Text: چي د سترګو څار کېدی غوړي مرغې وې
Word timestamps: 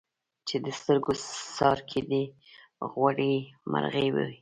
چي 0.47 0.55
د 0.65 0.67
سترګو 0.79 1.13
څار 1.57 1.79
کېدی 1.91 2.23
غوړي 2.91 3.35
مرغې 3.71 4.07
وې 4.15 4.29